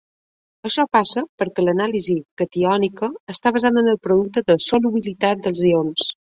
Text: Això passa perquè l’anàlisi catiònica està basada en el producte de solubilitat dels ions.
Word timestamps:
Això 0.69 0.85
passa 0.95 1.21
perquè 1.41 1.65
l’anàlisi 1.65 2.17
catiònica 2.43 3.11
està 3.35 3.55
basada 3.61 3.81
en 3.85 3.95
el 3.95 4.03
producte 4.09 4.47
de 4.51 4.59
solubilitat 4.69 5.49
dels 5.49 5.65
ions. 5.77 6.13